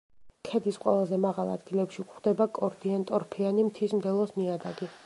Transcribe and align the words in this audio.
ქედის 0.47 0.79
ყველაზე 0.85 1.19
მაღალ 1.25 1.51
ადგილებში 1.57 2.07
გვხვდება 2.07 2.49
კორდიან-ტორფიანი 2.59 3.71
მთის 3.71 3.97
მდელოს 4.01 4.37
ნიადაგი. 4.43 4.93